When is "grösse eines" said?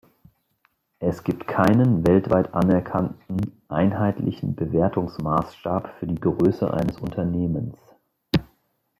6.19-6.97